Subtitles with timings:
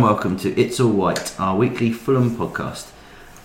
[0.00, 2.90] And welcome to It's All White, our weekly Fulham podcast.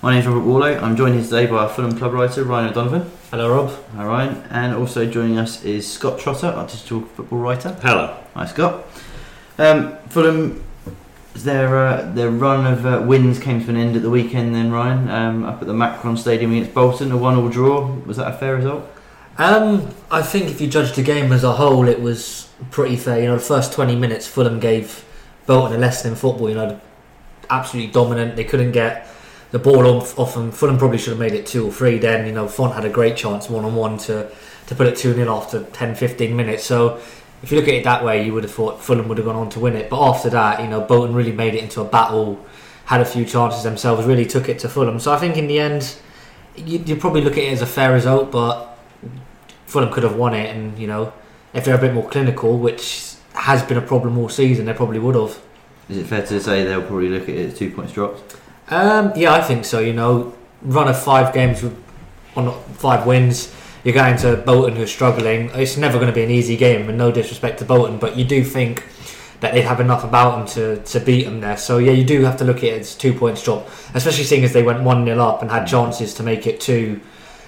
[0.02, 0.78] My name is Robert Warlow.
[0.78, 3.12] I'm joined here today by our Fulham club writer Ryan O'Donovan.
[3.30, 3.78] Hello, Rob.
[3.94, 4.42] Hi Ryan.
[4.50, 7.78] And also joining us is Scott Trotter, our digital football writer.
[7.82, 8.18] Hello.
[8.36, 8.86] Hi Scott.
[9.58, 10.64] Um, Fulham,
[11.34, 14.56] their uh, their run of uh, wins came to an end at the weekend.
[14.56, 17.92] Then Ryan, um, up at the Macron Stadium against Bolton, a one-all draw.
[18.06, 18.90] Was that a fair result?
[19.38, 23.20] Um, I think if you judge the game as a whole, it was pretty fair.
[23.20, 25.04] You know, the first 20 minutes, Fulham gave
[25.46, 26.50] Bolton a lesson than football.
[26.50, 26.82] You know,
[27.50, 28.36] absolutely dominant.
[28.36, 29.08] They couldn't get
[29.52, 30.52] the ball off, off them.
[30.52, 32.26] Fulham probably should have made it 2 or 3 then.
[32.26, 34.30] You know, Fonte had a great chance one on one to
[34.68, 36.64] to put it 2 0 after 10 15 minutes.
[36.64, 37.00] So
[37.44, 39.36] if you look at it that way, you would have thought Fulham would have gone
[39.36, 39.90] on to win it.
[39.90, 42.44] But after that, you know, Bolton really made it into a battle,
[42.86, 45.00] had a few chances themselves, really took it to Fulham.
[45.00, 45.96] So I think in the end,
[46.56, 48.78] you, you probably look at it as a fair result, but
[49.68, 50.56] Fulham could have won it.
[50.56, 51.14] And, you know,
[51.54, 53.15] if they're a bit more clinical, which
[53.46, 55.40] has been a problem all season, they probably would have.
[55.88, 58.38] Is it fair to say they'll probably look at it as two points dropped?
[58.70, 59.80] Um, yeah, I think so.
[59.80, 61.78] You know, run of five games with
[62.36, 63.54] on five wins.
[63.84, 65.52] You're going to Bolton, who are struggling.
[65.54, 68.26] It's never going to be an easy game, and no disrespect to Bolton, but you
[68.26, 68.84] do think
[69.42, 71.56] that they'd have enough about them to, to beat them there.
[71.56, 74.44] So yeah, you do have to look at it as two points drop, especially seeing
[74.44, 77.00] as they went one 0 up and had chances to make it two.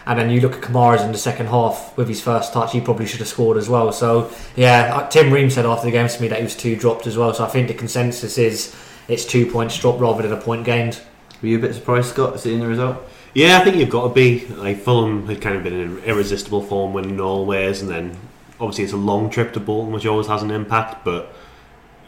[0.07, 2.79] And then you look at Kamara's in the second half with his first touch, he
[2.79, 3.91] probably should have scored as well.
[3.91, 6.77] So yeah, uh, Tim Ream said after the game to me that he was two
[6.77, 7.33] dropped as well.
[7.33, 8.73] So I think the consensus is
[9.09, 11.01] it's two points dropped rather than a point gained.
[11.41, 12.97] Were you a bit surprised, Scott, seeing the result?
[13.33, 14.47] Yeah, I think you've got to be.
[14.47, 18.17] Like Fulham had kind of been in irresistible form winning all ways, and then
[18.61, 21.03] obviously it's a long trip to Bolton, which always has an impact.
[21.03, 21.33] But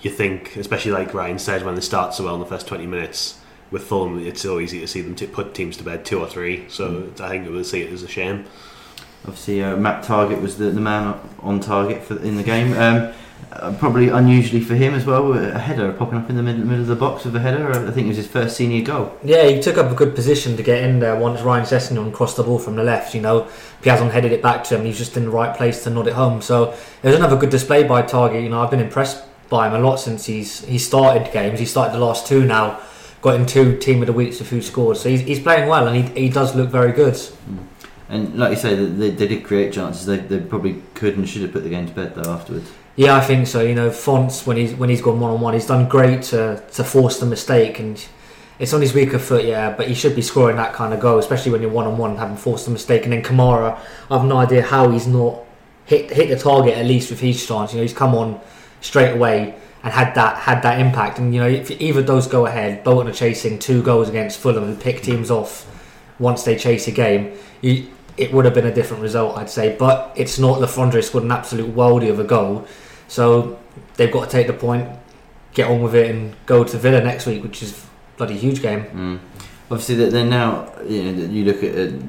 [0.01, 2.87] you think, especially like Ryan said, when they start so well in the first twenty
[2.87, 3.39] minutes
[3.71, 6.27] with Fulham, it's so easy to see them t- put teams to bed two or
[6.27, 6.65] three.
[6.69, 8.45] So I think we'll see it as a shame.
[9.25, 12.73] Obviously, uh, Matt Targett was the, the man on target for in the game.
[12.73, 13.13] Um,
[13.51, 15.33] uh, probably unusually for him as well.
[15.33, 17.71] A header popping up in the middle, middle of the box with a header.
[17.71, 19.17] I think it was his first senior goal.
[19.23, 22.37] Yeah, he took up a good position to get in there once Ryan Sessegnon crossed
[22.37, 23.15] the ball from the left.
[23.15, 23.47] You know,
[23.81, 24.83] Piazon headed it back to him.
[24.83, 26.41] He was just in the right place to nod it home.
[26.41, 28.43] So it was another good display by Target.
[28.43, 31.59] You know, I've been impressed by him a lot since he's he started games.
[31.59, 32.79] He started the last two now.
[33.21, 34.97] Got in two team of the weeks of who scored.
[34.97, 37.17] So he's, he's playing well and he, he does look very good.
[37.17, 37.57] Hmm.
[38.09, 40.05] And like you say, they, they did create chances.
[40.05, 42.71] They, they probably could and should have put the game to bed though afterwards.
[42.95, 43.61] Yeah, I think so.
[43.61, 46.61] You know, Fonte's when he's when he's gone one on one, he's done great to
[46.73, 48.03] to force the mistake, and
[48.59, 49.73] it's on his weaker foot, yeah.
[49.73, 52.17] But he should be scoring that kind of goal, especially when you're one on one,
[52.17, 53.03] having forced the mistake.
[53.03, 53.79] And then Kamara,
[54.11, 55.45] I have no idea how he's not
[55.85, 57.71] hit hit the target at least with his chance.
[57.71, 58.41] You know, he's come on
[58.81, 61.19] straight away and had that had that impact.
[61.19, 64.39] And you know, if either of those go ahead, Bolton are chasing two goals against
[64.39, 65.65] Fulham and pick teams off
[66.19, 67.37] once they chase a game.
[67.61, 69.75] You, it would have been a different result, I'd say.
[69.77, 70.59] But it's not.
[70.59, 72.67] Le Fondre scored an absolute worldie of a goal,
[73.07, 73.57] so
[73.95, 74.89] they've got to take the point,
[75.53, 77.85] get on with it, and go to Villa next week, which is
[78.17, 78.83] bloody huge game.
[78.85, 79.19] Mm.
[79.71, 80.73] Obviously, that they're now.
[80.85, 82.01] You know, you look at a,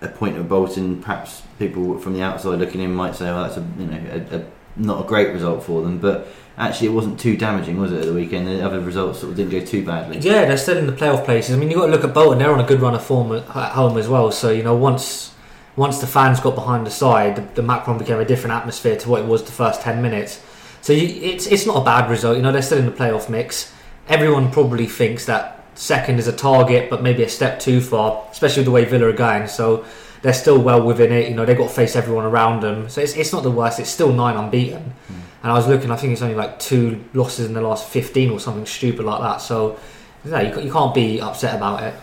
[0.00, 1.00] a point of Bolton.
[1.00, 4.36] Perhaps people from the outside looking in might say, "Well, that's a you know a,
[4.38, 4.44] a,
[4.76, 6.26] not a great result for them," but
[6.56, 8.00] actually, it wasn't too damaging, was it?
[8.00, 10.18] At the weekend, the other results sort of didn't go too badly.
[10.18, 11.54] Yeah, they're still in the playoff places.
[11.54, 13.32] I mean, you've got to look at Bolton; they're on a good run of form
[13.32, 14.30] at home as well.
[14.30, 15.34] So you know, once
[15.76, 19.08] once the fans got behind the side, the, the Macron became a different atmosphere to
[19.08, 20.42] what it was the first ten minutes.
[20.82, 22.36] So you, it's it's not a bad result.
[22.36, 23.72] You know, they're still in the playoff mix.
[24.08, 28.60] Everyone probably thinks that second is a target, but maybe a step too far, especially
[28.60, 29.46] with the way Villa are going.
[29.46, 29.84] So
[30.22, 31.28] they're still well within it.
[31.28, 32.88] You know, they've got to face everyone around them.
[32.88, 33.80] So it's, it's not the worst.
[33.80, 34.82] It's still nine unbeaten.
[34.82, 35.14] Hmm.
[35.42, 38.30] And I was looking, I think it's only like two losses in the last 15
[38.30, 39.38] or something stupid like that.
[39.40, 39.78] So
[40.24, 41.94] yeah, you, you can't be upset about it.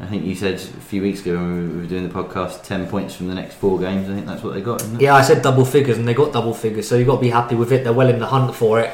[0.00, 2.88] I think you said a few weeks ago when we were doing the podcast, ten
[2.88, 4.10] points from the next four games.
[4.10, 4.84] I think that's what they got.
[5.00, 7.30] Yeah, I said double figures, and they got double figures, so you've got to be
[7.30, 7.84] happy with it.
[7.84, 8.90] They're well in the hunt for it.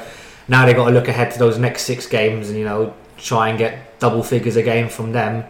[0.48, 3.48] Now they've got to look ahead to those next six games, and you know, try
[3.48, 5.44] and get double figures again from them,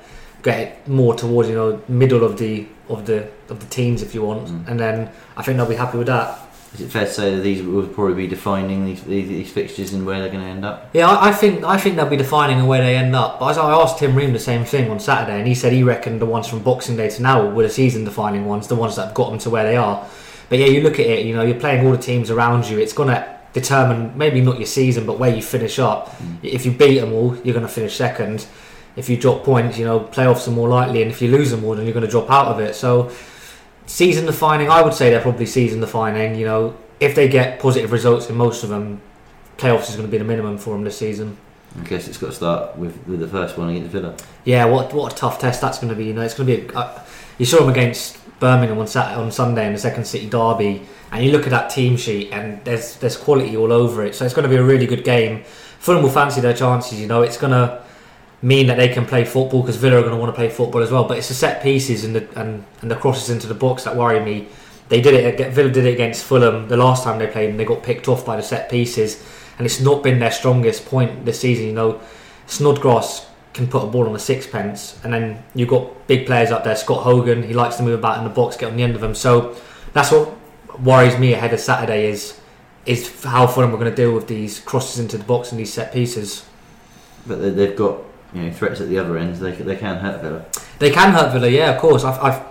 [0.44, 4.14] get it more towards you know middle of the of the of the teams if
[4.14, 4.68] you want, Mm.
[4.68, 6.38] and then I think they'll be happy with that.
[6.74, 9.94] Is it fair to say that these will probably be defining these, these, these fixtures
[9.94, 10.90] and where they're going to end up?
[10.92, 13.40] Yeah, I, I think I think they'll be defining where they end up.
[13.40, 15.82] But as I asked Tim Ream the same thing on Saturday, and he said he
[15.82, 19.06] reckoned the ones from Boxing Day to now were the season-defining ones, the ones that
[19.06, 20.06] have got them to where they are.
[20.50, 22.78] But yeah, you look at it, you know, you're playing all the teams around you.
[22.78, 26.10] It's gonna determine maybe not your season, but where you finish up.
[26.16, 26.38] Mm.
[26.42, 28.46] If you beat them all, you're gonna finish second.
[28.94, 31.64] If you drop points, you know, playoffs are more likely, and if you lose them
[31.64, 32.74] all, then you're gonna drop out of it.
[32.74, 33.10] So
[33.88, 36.36] season defining, I would say they're probably season defining.
[36.36, 39.00] You know, if they get positive results in most of them,
[39.56, 41.36] playoffs is going to be the minimum for them this season.
[41.78, 44.14] I guess it's got to start with, with the first one against Villa.
[44.44, 46.06] Yeah, what what a tough test that's going to be.
[46.06, 46.74] You know, it's going to be.
[46.74, 47.02] A, uh,
[47.38, 50.82] you saw them against Birmingham on Saturday, on Sunday in the second city derby,
[51.12, 54.14] and you look at that team sheet, and there's there's quality all over it.
[54.14, 55.44] So it's going to be a really good game.
[55.78, 57.00] Fulham will fancy their chances.
[57.00, 57.82] You know, it's going to
[58.40, 60.82] mean that they can play football because Villa are going to want to play football
[60.82, 61.04] as well.
[61.04, 63.96] But it's the set pieces and the and, and the crosses into the box that
[63.96, 64.48] worry me.
[64.88, 65.52] They did it.
[65.52, 68.24] Villa did it against Fulham the last time they played, and they got picked off
[68.24, 69.22] by the set pieces.
[69.58, 71.66] And it's not been their strongest point this season.
[71.66, 72.00] You know,
[72.46, 76.64] Snodgrass can put a ball on a sixpence, and then you've got big players up
[76.64, 76.76] there.
[76.76, 79.00] Scott Hogan, he likes to move about in the box, get on the end of
[79.00, 79.14] them.
[79.14, 79.56] So
[79.92, 80.32] that's what
[80.80, 82.38] worries me ahead of Saturday is
[82.86, 85.72] is how Fulham are going to deal with these crosses into the box and these
[85.72, 86.46] set pieces.
[87.26, 87.98] But they've got
[88.32, 89.36] you know threats at the other end.
[89.36, 90.44] They, they can hurt Villa.
[90.78, 92.04] They can hurt Villa, yeah, of course.
[92.04, 92.44] I, I,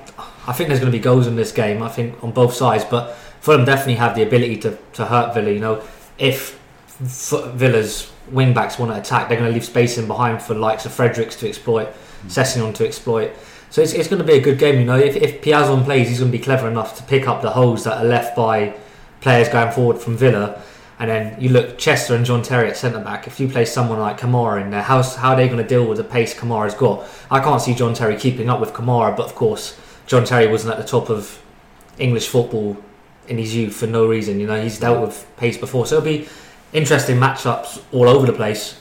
[0.47, 1.83] I think there's going to be goals in this game.
[1.83, 5.51] I think on both sides, but Fulham definitely have the ability to, to hurt Villa.
[5.51, 5.83] You know,
[6.17, 6.59] if
[7.01, 10.53] F- Villa's wing backs want to attack, they're going to leave space in behind for
[10.53, 11.93] the likes of Fredericks to exploit, mm.
[12.27, 13.31] Sessegnon to exploit.
[13.69, 14.79] So it's, it's going to be a good game.
[14.79, 17.41] You know, if, if Piazon plays, he's going to be clever enough to pick up
[17.41, 18.73] the holes that are left by
[19.21, 20.61] players going forward from Villa.
[20.99, 23.27] And then you look Chester and John Terry at centre back.
[23.27, 25.85] If you play someone like Kamara in there, how's, how are they going to deal
[25.85, 27.05] with the pace Kamara's got?
[27.29, 30.73] I can't see John Terry keeping up with Kamara, but of course, John Terry wasn't
[30.73, 31.39] at the top of
[31.99, 32.77] English football
[33.27, 34.39] in his youth for no reason.
[34.39, 36.27] You know, he's dealt with pace before, so it'll be
[36.73, 38.79] interesting matchups all over the place.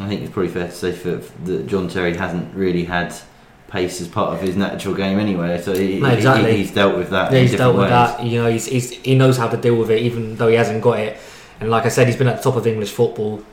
[0.00, 3.14] I think it's probably fair to say for, that John Terry hasn't really had
[3.68, 5.60] pace as part of his natural game anyway.
[5.62, 7.32] So he, No, he- he's dealt with that.
[7.32, 7.90] Yeah, he's dealt with ways.
[7.90, 8.24] that.
[8.24, 10.82] You know, he's, he's, he knows how to deal with it, even though he hasn't
[10.82, 11.18] got it.
[11.62, 13.44] And like I said, he's been at the top of English football.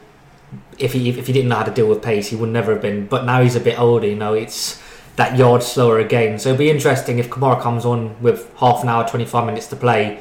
[0.79, 2.81] If he if he didn't know how to deal with pace, he would never have
[2.81, 3.05] been.
[3.05, 4.07] But now he's a bit older.
[4.07, 4.81] You know, it's
[5.15, 6.39] that yard slower again.
[6.39, 9.67] So it'll be interesting if Kamara comes on with half an hour, twenty five minutes
[9.67, 10.19] to play.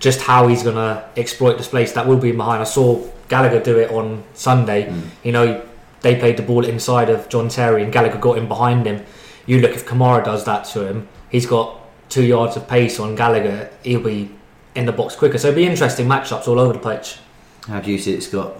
[0.00, 2.60] Just how he's going to exploit the space that will be behind.
[2.60, 4.86] I saw Gallagher do it on Sunday.
[4.86, 5.02] Mm.
[5.22, 5.68] You know,
[6.00, 9.04] they played the ball inside of John Terry, and Gallagher got in behind him.
[9.46, 13.14] You look if Kamara does that to him, he's got two yards of pace on
[13.14, 13.70] Gallagher.
[13.84, 14.30] He'll be
[14.74, 15.38] in the box quicker.
[15.38, 17.18] So it'll be interesting matchups all over the pitch.
[17.68, 18.54] How do you see it, Scott?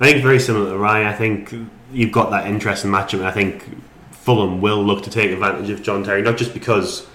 [0.00, 1.06] I think very similar to Ryan.
[1.08, 1.52] I think
[1.92, 3.64] you've got that interesting matchup, I think
[4.12, 7.06] Fulham will look to take advantage of John Terry, not just because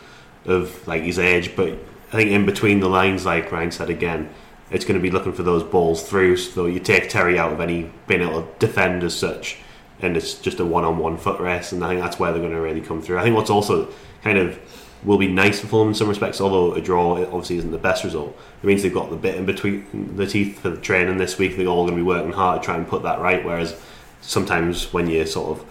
[0.46, 1.74] of like his age, but
[2.10, 4.30] I think in between the lines, like Ryan said again,
[4.70, 6.38] it's going to be looking for those balls through.
[6.38, 9.58] So you take Terry out of any being able to defend as such,
[10.02, 12.62] and it's just a one-on-one foot race, and I think that's where they're going to
[12.62, 13.18] really come through.
[13.18, 13.90] I think what's also
[14.24, 14.60] kind of
[15.04, 18.04] will be nice for Fulham in some respects, although a draw obviously isn't the best
[18.04, 18.38] result.
[18.62, 21.56] It means they've got the bit in between the teeth for the training this week.
[21.56, 23.44] They're all going to be working hard to try and put that right.
[23.44, 23.80] Whereas
[24.22, 25.66] sometimes when you're sort of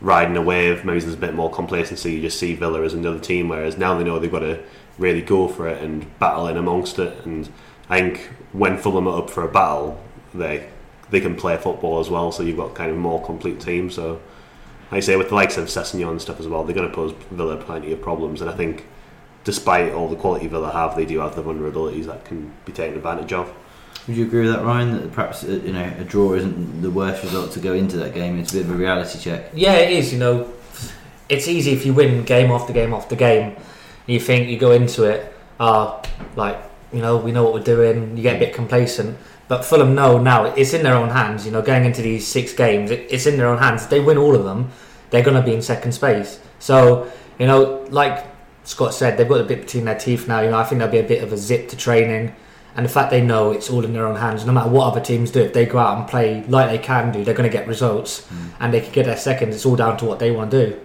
[0.00, 2.12] riding a wave, maybe there's a bit more complacency.
[2.12, 3.48] You just see Villa as another team.
[3.48, 4.62] Whereas now they know they've got to
[4.96, 7.24] really go for it and battle in amongst it.
[7.26, 7.50] And
[7.90, 10.02] I think when Fulham are up for a battle,
[10.32, 10.68] they
[11.10, 12.32] they can play football as well.
[12.32, 13.90] So you've got kind of more complete team.
[13.90, 14.20] So
[14.92, 17.12] I say, with the likes of Sessegnon and stuff as well, they're going to pose
[17.30, 18.40] Villa plenty of problems.
[18.40, 18.86] And I think,
[19.44, 22.96] despite all the quality Villa have, they do have the vulnerabilities that can be taken
[22.96, 23.52] advantage of.
[24.06, 24.92] Would you agree with that, Ryan?
[24.92, 28.14] That perhaps uh, you know a draw isn't the worst result to go into that
[28.14, 28.38] game.
[28.38, 29.50] It's a bit of a reality check.
[29.54, 30.12] Yeah, it is.
[30.12, 30.52] You know,
[31.28, 33.56] it's easy if you win game after game after game.
[34.06, 36.02] You think you go into it, ah,
[36.34, 36.58] like
[36.92, 38.16] you know, we know what we're doing.
[38.16, 39.16] You get a bit complacent.
[39.50, 41.44] But Fulham know now it's in their own hands.
[41.44, 43.82] You know, going into these six games, it, it's in their own hands.
[43.82, 44.70] If they win all of them,
[45.10, 46.38] they're going to be in second space.
[46.60, 48.24] So you know, like
[48.62, 50.40] Scott said, they've got a bit between their teeth now.
[50.40, 52.32] You know, I think there'll be a bit of a zip to training.
[52.76, 55.00] And the fact they know it's all in their own hands, no matter what other
[55.00, 57.52] teams do, if they go out and play like they can do, they're going to
[57.52, 58.28] get results
[58.60, 59.56] and they can get their seconds.
[59.56, 60.80] It's all down to what they want to do.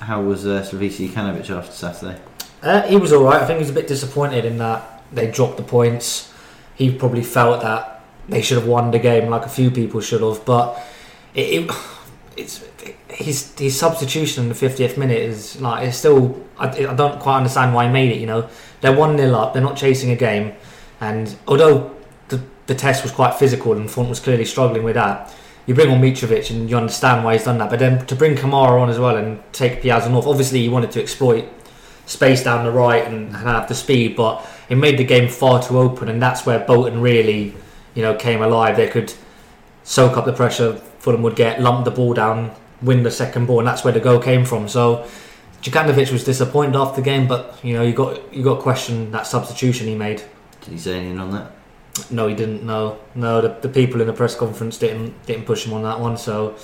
[0.00, 2.20] How was uh, Slavisa Jokanovic after Saturday?
[2.64, 3.40] Uh, he was all right.
[3.40, 6.32] I think he was a bit disappointed in that they dropped the points.
[6.74, 7.97] He probably felt that
[8.28, 10.44] they should have won the game, like a few people should have.
[10.44, 10.80] But
[11.34, 11.76] it, it
[12.36, 12.64] it's
[13.08, 16.44] his his substitution in the 50th minute is like it's still.
[16.58, 18.18] I, I don't quite understand why he made it.
[18.18, 18.48] You know,
[18.80, 19.52] they're one 0 up.
[19.52, 20.54] They're not chasing a game,
[21.00, 21.94] and although
[22.28, 25.34] the the test was quite physical and Fonte was clearly struggling with that.
[25.66, 27.68] you bring on Mitrovic and you understand why he's done that.
[27.68, 30.90] But then to bring Kamara on as well and take Piazza off, obviously he wanted
[30.92, 31.44] to exploit
[32.06, 35.78] space down the right and have the speed, but it made the game far too
[35.78, 37.54] open, and that's where Bolton really,
[37.98, 38.76] you know, came alive.
[38.76, 39.12] They could
[39.82, 43.58] soak up the pressure Fulham would get, lump the ball down, win the second ball,
[43.58, 44.68] and that's where the goal came from.
[44.68, 45.06] So.
[45.60, 49.26] Jokanovic was disappointed after the game, but you know you got you got question that
[49.26, 50.22] substitution he made.
[50.60, 51.50] Did he say anything on that?
[52.12, 52.62] No, he didn't.
[52.62, 53.40] No, no.
[53.40, 56.16] The, the people in the press conference didn't didn't push him on that one.
[56.16, 56.54] So,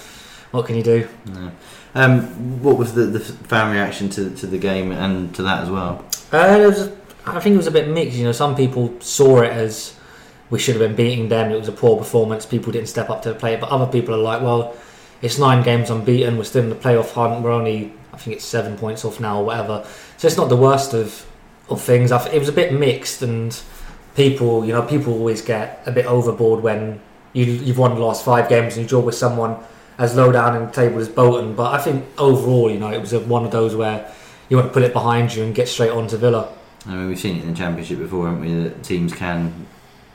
[0.52, 1.08] what can you do?
[1.26, 1.50] No.
[1.94, 5.70] Um, what was the, the fan reaction to, to the game and to that as
[5.70, 6.04] well?
[6.32, 6.90] Uh, it was,
[7.26, 8.16] I think it was a bit mixed.
[8.16, 9.96] You know, some people saw it as
[10.50, 11.50] we should have been beating them.
[11.50, 12.46] It was a poor performance.
[12.46, 13.60] People didn't step up to the plate.
[13.60, 14.76] But other people are like, well,
[15.22, 16.36] it's nine games unbeaten.
[16.36, 17.42] We're still in the playoff hunt.
[17.42, 19.86] We're only, I think it's seven points off now or whatever.
[20.18, 21.26] So it's not the worst of
[21.68, 22.12] of things.
[22.12, 23.58] I, it was a bit mixed and
[24.14, 27.00] people, you know, people always get a bit overboard when
[27.32, 29.56] you, you've won the last five games and you draw with someone
[29.98, 31.54] as low down in the table as Bolton.
[31.54, 34.12] But I think overall, you know, it was a, one of those where
[34.48, 36.52] you want to put it behind you and get straight on to Villa.
[36.86, 38.62] I mean, we've seen it in the Championship before, haven't we?
[38.64, 39.66] That teams can,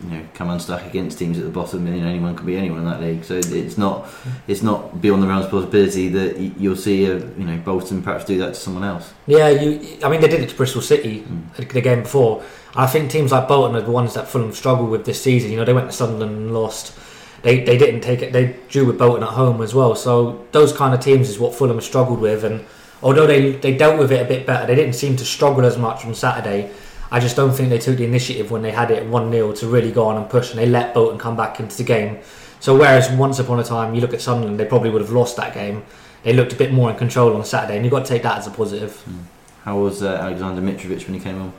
[0.01, 1.85] you know, come unstuck against teams at the bottom.
[1.85, 3.23] Know, anyone can be anyone in that league.
[3.23, 4.07] So it's not,
[4.47, 8.25] it's not beyond the realms of possibility that you'll see, a, you know, Bolton perhaps
[8.25, 9.13] do that to someone else.
[9.27, 9.97] Yeah, you.
[10.03, 11.69] I mean, they did it to Bristol City Mm.
[11.73, 12.43] the game before.
[12.75, 15.51] I think teams like Bolton are the ones that Fulham struggled with this season.
[15.51, 16.97] You know, they went to Sunderland and lost.
[17.41, 18.31] They, they didn't take it.
[18.31, 19.95] They drew with Bolton at home as well.
[19.95, 22.43] So those kind of teams is what Fulham have struggled with.
[22.43, 22.65] And
[23.01, 25.77] although they they dealt with it a bit better, they didn't seem to struggle as
[25.77, 26.71] much on Saturday.
[27.11, 29.67] I just don't think they took the initiative when they had it one 0 to
[29.67, 32.19] really go on and push, and they let Bolton come back into the game.
[32.59, 35.37] So whereas once upon a time you look at Sunderland, they probably would have lost
[35.37, 35.83] that game.
[36.23, 38.37] They looked a bit more in control on Saturday, and you've got to take that
[38.37, 39.03] as a positive.
[39.63, 41.53] How was uh, Aleksandar Mitrovic when he came on?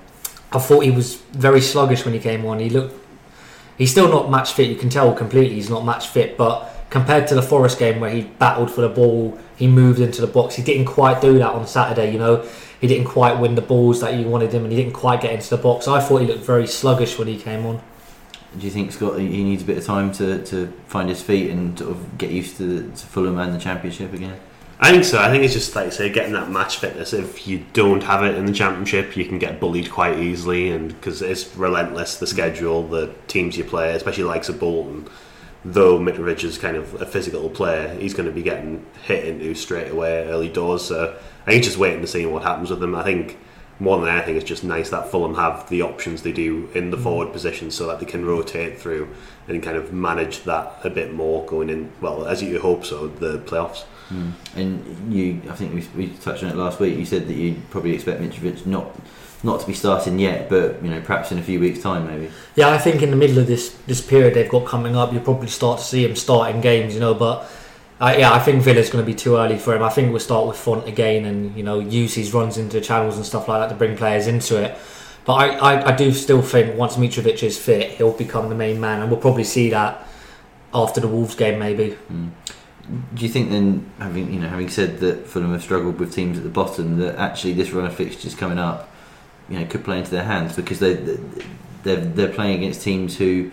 [0.53, 2.59] I thought he was very sluggish when he came on.
[2.59, 2.97] He looked.
[3.79, 4.69] He's still not match fit.
[4.69, 6.37] You can tell completely he's not match fit.
[6.37, 10.21] But compared to the Forest game where he battled for the ball, he moved into
[10.21, 10.57] the box.
[10.57, 12.13] He didn't quite do that on Saturday.
[12.13, 12.49] You know,
[12.81, 15.33] he didn't quite win the balls that you wanted him, and he didn't quite get
[15.33, 15.87] into the box.
[15.87, 17.81] I thought he looked very sluggish when he came on.
[18.59, 21.51] Do you think Scott he needs a bit of time to, to find his feet
[21.51, 24.41] and sort of get used to, the, to Fulham and the Championship again?
[24.83, 25.19] I think so.
[25.19, 27.13] I think it's just like you say, getting that match fitness.
[27.13, 30.89] If you don't have it in the championship, you can get bullied quite easily, and
[30.89, 35.07] because it's relentless, the schedule, the teams you play, especially likes of Bolton.
[35.67, 39.55] Though Mitrovic is kind of a physical player, he's going to be getting hit into
[39.55, 40.83] straight away early doors.
[40.83, 41.15] So
[41.47, 42.95] I think just waiting to see what happens with them.
[42.95, 43.39] I think
[43.81, 46.99] more than anything, it's just nice that Fulham have the options they do in the
[46.99, 49.09] forward position, so that they can rotate through
[49.49, 51.91] and kind of manage that a bit more going in.
[52.01, 53.85] Well, as you hope so, the playoffs.
[54.11, 54.33] Mm.
[54.55, 56.99] And you, I think we, we touched on it last week.
[56.99, 58.95] You said that you probably expect Mitrovic not
[59.43, 62.31] not to be starting yet, but you know perhaps in a few weeks' time maybe.
[62.57, 65.23] Yeah, I think in the middle of this this period they've got coming up, you'll
[65.23, 66.93] probably start to see him starting games.
[66.95, 67.51] You know, but.
[68.01, 69.83] Uh, yeah, I think Villa's going to be too early for him.
[69.83, 73.17] I think we'll start with Fonte again and you know use his runs into channels
[73.17, 74.79] and stuff like that to bring players into it.
[75.27, 78.81] But I, I, I do still think once Mitrovic is fit, he'll become the main
[78.81, 80.07] man, and we'll probably see that
[80.73, 81.99] after the Wolves game, maybe.
[82.11, 82.31] Mm.
[83.15, 86.39] Do you think then, having you know, having said that Fulham have struggled with teams
[86.39, 88.89] at the bottom, that actually this run of fixtures coming up,
[89.51, 90.95] you know, could play into their hands because they
[91.83, 93.51] they're they're playing against teams who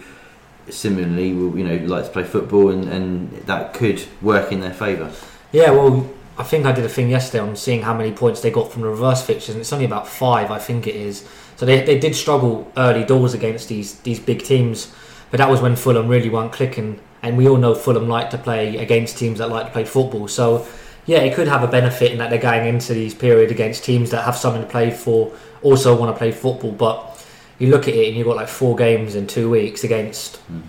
[0.69, 4.74] similarly will you know like to play football and, and that could work in their
[4.74, 5.12] favour.
[5.51, 8.51] Yeah, well, I think I did a thing yesterday on seeing how many points they
[8.51, 11.27] got from the reverse fixtures, and it's only about five, I think it is.
[11.55, 14.93] So they, they did struggle early doors against these these big teams,
[15.31, 17.00] but that was when Fulham really weren't clicking.
[17.24, 20.27] And we all know Fulham like to play against teams that like to play football.
[20.27, 20.67] So
[21.07, 24.12] yeah, it could have a benefit in that they're going into these period against teams
[24.12, 25.33] that have something to play for,
[25.63, 26.71] also want to play football.
[26.71, 27.16] But
[27.60, 30.62] you look at it and you've got like four games in two weeks against Mm.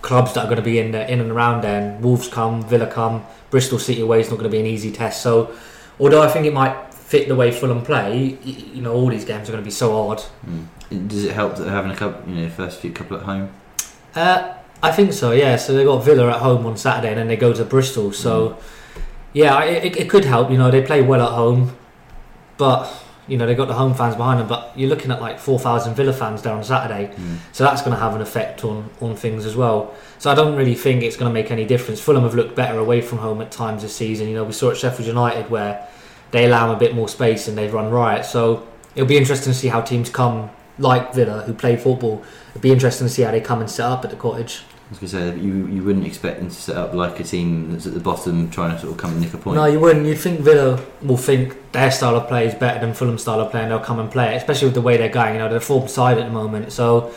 [0.00, 1.80] clubs that are going to be in there, in and around there.
[1.80, 4.92] And Wolves come, Villa come, Bristol City away is not going to be an easy
[4.92, 5.22] test.
[5.22, 5.50] So,
[5.98, 9.48] although I think it might fit the way Fulham play, you know, all these games
[9.48, 10.22] are going to be so hard.
[10.46, 11.08] Mm.
[11.08, 13.50] Does it help that they're having a couple, you know, first few couple at home?
[14.14, 15.32] Uh, I think so.
[15.32, 15.56] Yeah.
[15.56, 18.12] So they got Villa at home on Saturday, and then they go to Bristol.
[18.12, 18.56] So,
[19.32, 20.50] yeah, it, it could help.
[20.50, 21.76] You know, they play well at home,
[22.56, 22.88] but
[23.28, 24.48] you know they got the home fans behind them.
[24.48, 27.14] But you're looking at like four thousand Villa fans there on Saturday.
[27.14, 27.36] Mm.
[27.52, 29.94] So that's going to have an effect on, on things as well.
[30.18, 32.00] So I don't really think it's going to make any difference.
[32.00, 34.28] Fulham have looked better away from home at times this season.
[34.28, 35.86] You know, we saw at Sheffield United where
[36.30, 38.24] they allow them a bit more space and they've run riot.
[38.24, 42.24] So it'll be interesting to see how teams come, like Villa, who play football.
[42.50, 44.62] It'll be interesting to see how they come and set up at the cottage.
[44.88, 47.24] I was going to say you you wouldn't expect them to set up like a
[47.24, 49.56] team that's at the bottom trying to sort of come and nick a point.
[49.56, 50.06] No, you wouldn't.
[50.06, 53.50] You'd think Villa will think their style of play is better than Fulham's style of
[53.50, 55.34] play, and they'll come and play it, especially with the way they're going.
[55.34, 56.72] You know, they're form side at the moment.
[56.72, 57.12] So,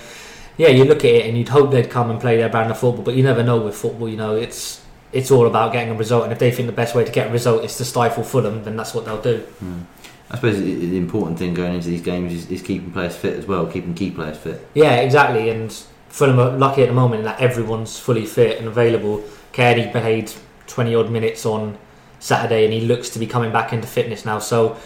[0.58, 2.78] yeah, you look at it and you'd hope they'd come and play their brand of
[2.78, 4.10] football, but you never know with football.
[4.10, 4.82] You know, it's
[5.14, 6.26] it's all about getting a result.
[6.26, 8.66] And if they think the best way to get a result is to stifle Fulham,
[8.66, 9.48] then that's what they'll do.
[9.64, 9.86] Mm.
[10.30, 13.38] I suppose the the important thing going into these games is, is keeping players fit
[13.38, 14.68] as well, keeping key players fit.
[14.74, 15.50] Yeah, exactly.
[15.50, 15.72] And
[16.12, 19.24] Fulham are lucky at the moment in that everyone's fully fit and available.
[19.54, 20.32] Cairney played
[20.68, 21.78] 20 odd minutes on
[22.20, 24.38] Saturday and he looks to be coming back into fitness now.
[24.40, 24.78] So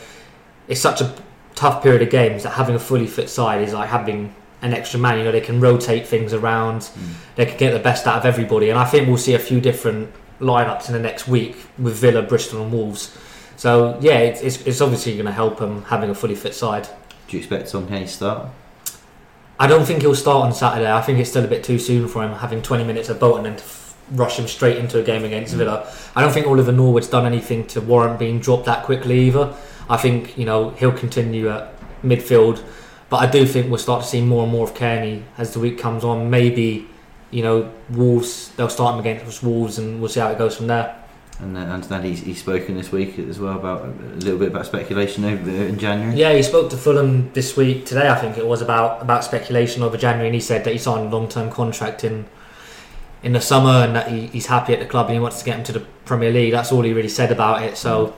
[0.67, 1.13] it's such a
[1.55, 5.00] tough period of games that having a fully fit side is like having an extra
[5.00, 5.17] man.
[5.17, 7.13] You know, they can rotate things around, Mm.
[7.36, 8.70] they can get the best out of everybody.
[8.70, 12.22] And I think we'll see a few different lineups in the next week with Villa,
[12.22, 13.17] Bristol, and Wolves.
[13.58, 16.88] So yeah, it's, it's, obviously going to help them having a fully fit side.
[17.27, 18.48] Do you expect Cairney to start?
[19.59, 20.91] I don't think he'll start on Saturday.
[20.91, 23.45] I think it's still a bit too soon for him having 20 minutes of Bolton
[23.45, 25.57] and to f- rush him straight into a game against Mm.
[25.59, 25.88] Villa.
[26.15, 29.53] I don't think Oliver Norwood's done anything to warrant being dropped that quickly either.
[29.89, 32.62] I think you know he'll continue at midfield,
[33.09, 35.59] but I do think we'll start to see more and more of Cairney as the
[35.59, 36.29] week comes on.
[36.29, 36.88] Maybe
[37.31, 40.67] you know Wolves they'll start him against Wolves and we'll see how it goes from
[40.67, 40.95] there.
[41.39, 44.65] And uh, understand he's, he's spoken this week as well about a little bit about
[44.65, 46.15] speculation over in January.
[46.15, 47.86] Yeah, he spoke to Fulham this week.
[47.86, 50.77] Today, I think it was about about speculation over January, and he said that he
[50.77, 52.25] signed a long term contract in
[53.22, 55.46] in the summer, and that he, he's happy at the club and he wants to
[55.46, 56.51] get him to the Premier League.
[56.51, 57.75] That's all he really said about it.
[57.75, 58.15] So,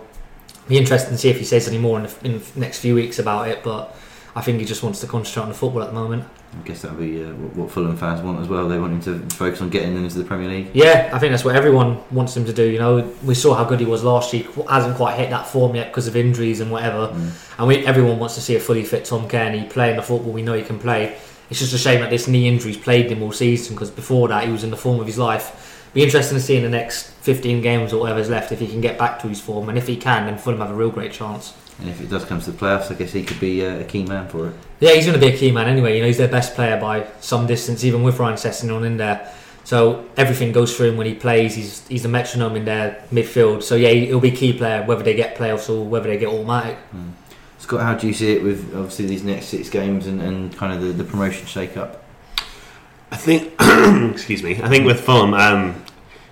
[0.68, 2.94] be interesting to see if he says any more in the, in the next few
[2.94, 3.64] weeks about it.
[3.64, 3.96] But
[4.38, 6.24] I think he just wants to concentrate on the football at the moment.
[6.54, 8.70] I guess that'll be uh, what, Fulham fans want as well.
[8.70, 10.70] They want him to focus on getting them into the Premier League.
[10.76, 12.70] Yeah, I think that's what everyone wants him to do.
[12.70, 14.46] You know, we saw how good he was last year.
[14.70, 17.08] Hasn't quite hit that form yet because of injuries and whatever.
[17.08, 17.58] Mm.
[17.58, 20.44] And we, everyone wants to see a fully fit Tom Cairney playing the football we
[20.44, 21.18] know he can play.
[21.50, 24.46] It's just a shame that this knee injury's plagued him all season because before that
[24.46, 25.90] he was in the form of his life.
[25.96, 28.82] Be interesting to see in the next 15 games or whatever's left if he can
[28.82, 31.12] get back to his form, and if he can, then Fulham have a real great
[31.12, 31.56] chance.
[31.80, 33.84] And if it does come to the playoffs, I guess he could be uh, a
[33.84, 34.56] key man for it.
[34.80, 35.96] Yeah, he's going to be a key man anyway.
[35.96, 39.32] You know, he's their best player by some distance, even with Ryan Sessegnon in there.
[39.64, 41.54] So everything goes through him when he plays.
[41.54, 43.64] He's he's the metronome in their midfield.
[43.64, 46.30] So yeah, he'll be a key player whether they get playoffs or whether they get
[46.30, 46.78] automatic.
[46.96, 47.12] Mm.
[47.60, 50.74] Scott, how do you see it with obviously these next six games and, and kind
[50.74, 52.02] of the, the promotion shake-up?
[53.12, 53.54] I think,
[54.14, 55.84] excuse me, I think with Fulham, um,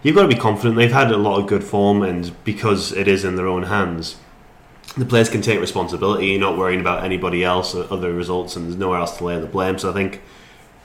[0.02, 0.78] you've got to be confident.
[0.78, 4.18] They've had a lot of good form, and because it is in their own hands,
[4.98, 6.28] the players can take responsibility.
[6.28, 9.40] You're not worrying about anybody else or other results, and there's nowhere else to lay
[9.40, 9.78] the blame.
[9.78, 10.22] So I think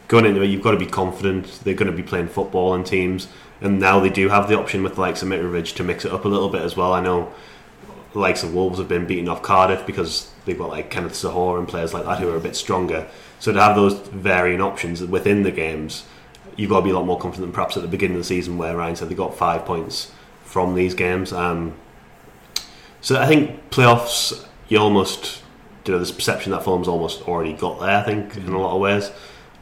[0.09, 1.61] going into it, you've got to be confident.
[1.63, 3.29] They're going to be playing football in teams,
[3.61, 6.13] and now they do have the option with the likes of Mitrovic to mix it
[6.13, 6.93] up a little bit as well.
[6.93, 7.33] I know
[8.13, 11.59] the likes of Wolves have been beaten off Cardiff because they've got like Kenneth Zohore
[11.59, 13.07] and players like that who are a bit stronger.
[13.39, 16.05] So to have those varying options within the games,
[16.57, 18.27] you've got to be a lot more confident than perhaps at the beginning of the
[18.27, 20.11] season where Ryan said they got five points
[20.43, 21.33] from these games.
[21.33, 21.75] Um,
[23.01, 25.43] so I think playoffs, you almost,
[25.87, 28.59] you know, there's a perception that Fulham's almost already got there, I think, in a
[28.59, 29.11] lot of ways.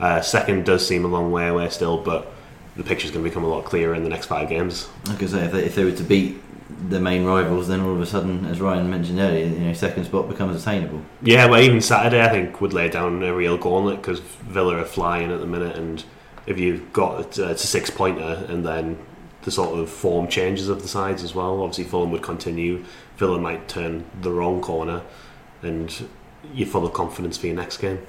[0.01, 2.33] Uh, second does seem a long way away still, but
[2.77, 4.88] the picture's going to become a lot clearer in the next five games.
[5.07, 6.40] Like I say, if they, if they were to beat
[6.88, 10.05] the main rivals, then all of a sudden, as Ryan mentioned earlier, you know, second
[10.05, 11.03] spot becomes attainable.
[11.22, 14.85] Yeah, well, even Saturday, I think, would lay down a real gauntlet because Villa are
[14.85, 16.05] flying at the minute, and
[16.46, 18.98] if you've got uh, it's a six pointer, and then
[19.42, 21.62] the sort of form changes of the sides as well.
[21.62, 22.85] Obviously, Fulham would continue.
[23.16, 25.03] Villa might turn the wrong corner,
[25.62, 26.09] and
[26.55, 28.01] you're full of confidence for your next game.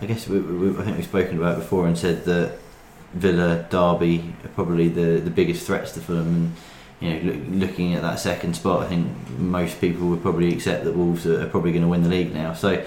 [0.00, 2.58] I guess we, we, I think we've spoken about before and said that
[3.14, 6.26] Villa, Derby are probably the, the biggest threats to Fulham.
[6.26, 6.54] And
[7.00, 10.84] you know, look, looking at that second spot, I think most people would probably accept
[10.84, 12.52] that Wolves are, are probably going to win the league now.
[12.52, 12.84] So,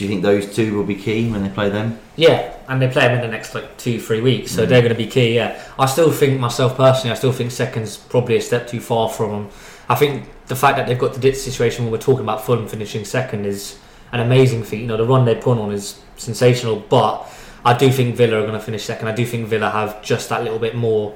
[0.00, 1.98] do you think those two will be key when they play them?
[2.16, 4.68] Yeah, and they play them in the next like two, three weeks, so Mhm.
[4.70, 5.34] they're going to be key.
[5.34, 9.10] Yeah, I still think myself personally, I still think second's probably a step too far
[9.10, 9.48] from them.
[9.90, 12.66] I think the fact that they've got the ditch situation where we're talking about Fulham
[12.66, 13.76] finishing second is
[14.10, 14.80] an amazing feat.
[14.80, 17.30] You know, the run they put on is sensational, but
[17.62, 19.06] I do think Villa are going to finish second.
[19.06, 21.12] I do think Villa have just that little bit more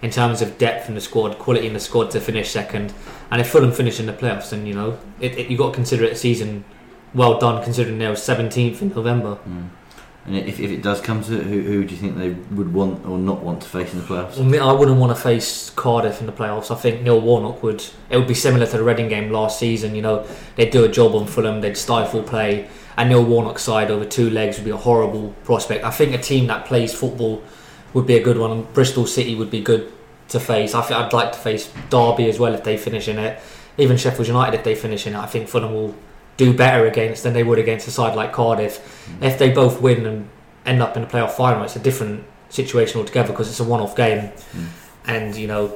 [0.00, 2.92] in terms of depth in the squad, quality in the squad to finish second.
[3.32, 5.74] And if Fulham finish in the playoffs, then you know it, it, you've got to
[5.74, 6.62] consider it a season
[7.14, 9.38] well done, considering they were 17th in November.
[9.48, 9.68] Mm.
[10.28, 12.74] And if, if it does come to it, who, who do you think they would
[12.74, 14.36] want or not want to face in the playoffs?
[14.36, 16.70] Well, me- I wouldn't want to face Cardiff in the playoffs.
[16.70, 17.82] I think Neil Warnock would.
[18.10, 19.94] It would be similar to the Reading game last season.
[19.94, 22.68] You know, they'd do a job on Fulham, they'd stifle play,
[22.98, 25.82] and Neil Warnock's side over two legs would be a horrible prospect.
[25.82, 27.42] I think a team that plays football
[27.94, 28.64] would be a good one.
[28.74, 29.90] Bristol City would be good
[30.28, 30.74] to face.
[30.74, 33.40] I think I'd like to face Derby as well if they finish in it.
[33.78, 35.18] Even Sheffield United if they finish in it.
[35.18, 35.94] I think Fulham will
[36.38, 38.80] do better against than they would against a side like Cardiff.
[39.20, 40.28] If they both win and
[40.64, 43.94] end up in the playoff final, it's a different situation altogether because it's a one-off
[43.94, 44.66] game, Mm.
[45.06, 45.72] and you know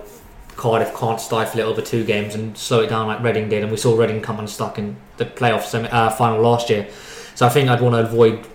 [0.56, 3.70] Cardiff can't stifle it over two games and slow it down like Reading did, and
[3.70, 6.86] we saw Reading come unstuck in the playoff semi- uh, final last year.
[7.34, 8.46] So I think I'd want to avoid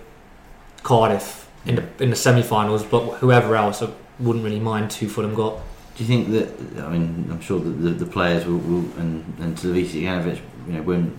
[0.82, 5.34] Cardiff in the in the semi-finals, but whoever else, I wouldn't really mind who Fulham
[5.34, 5.58] got.
[5.96, 6.84] Do you think that?
[6.84, 10.72] I mean, I'm sure that the, the players will, will and and Slavisa Jokanovic, you
[10.74, 11.18] know, wouldn't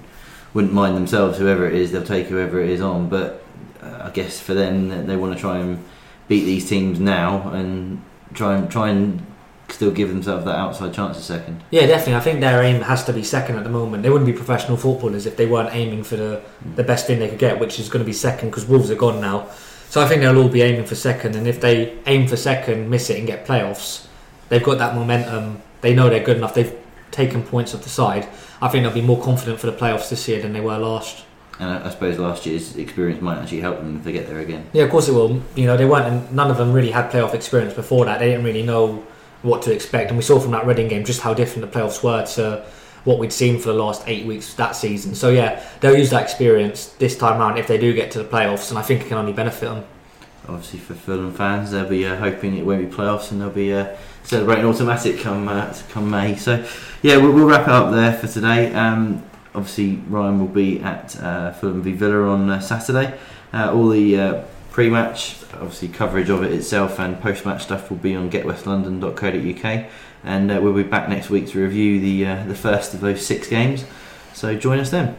[0.53, 1.38] wouldn't mind themselves.
[1.38, 3.09] Whoever it is, they'll take whoever it is on.
[3.09, 3.43] But
[3.81, 5.83] uh, I guess for them, they want to try and
[6.27, 9.25] beat these teams now and try and try and
[9.71, 11.63] still give themselves that outside chance a second.
[11.71, 12.15] Yeah, definitely.
[12.15, 14.03] I think their aim has to be second at the moment.
[14.03, 16.41] They wouldn't be professional footballers if they weren't aiming for the,
[16.75, 18.95] the best thing they could get, which is going to be second because Wolves are
[18.95, 19.47] gone now.
[19.89, 22.89] So I think they'll all be aiming for second, and if they aim for second,
[22.89, 24.05] miss it, and get playoffs,
[24.49, 25.63] they've got that momentum.
[25.81, 26.53] They know they're good enough.
[26.53, 26.75] They've
[27.12, 28.28] taken points off the side.
[28.62, 31.26] I think they'll be more confident for the playoffs this year than they were last.
[31.60, 34.39] And I, I suppose last year's experience might actually help them if they get there
[34.39, 34.69] again.
[34.74, 35.41] Yeah, of course it will.
[35.56, 36.06] You know, they weren't.
[36.06, 38.19] And none of them really had playoff experience before that.
[38.19, 39.06] They didn't really know
[39.41, 42.04] what to expect, and we saw from that Reading game just how different the playoffs
[42.04, 42.65] were to
[43.06, 45.15] what we'd seen for the last eight weeks that season.
[45.15, 48.28] So yeah, they'll use that experience this time around if they do get to the
[48.28, 49.86] playoffs, and I think it can only benefit them.
[50.47, 53.73] Obviously, for Fulham fans, they'll be uh, hoping it won't be playoffs, and they'll be
[53.73, 56.36] uh, celebrating automatic come uh, come May.
[56.36, 56.65] So
[57.02, 58.73] yeah, we'll, we'll wrap it up there for today.
[58.73, 59.23] Um,
[59.54, 63.17] obviously, Ryan will be at uh, Fulham v Villa on uh, Saturday.
[63.54, 68.30] Uh, all the pre-match, obviously coverage of it itself, and post-match stuff will be on
[68.30, 69.86] getwestlondon.co.uk.
[70.23, 73.86] And we'll be back next week to review the the first of those six games.
[74.34, 75.17] So join us then.